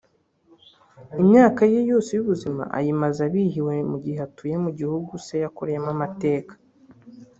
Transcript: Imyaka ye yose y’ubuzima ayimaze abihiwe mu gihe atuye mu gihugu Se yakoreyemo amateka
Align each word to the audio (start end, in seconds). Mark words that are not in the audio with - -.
Imyaka 1.21 1.61
ye 1.71 1.79
yose 1.91 2.09
y’ubuzima 2.17 2.63
ayimaze 2.77 3.19
abihiwe 3.27 3.75
mu 3.91 3.97
gihe 4.03 4.19
atuye 4.27 4.55
mu 4.63 4.69
gihugu 4.79 5.11
Se 5.25 5.35
yakoreyemo 5.43 5.89
amateka 5.95 6.53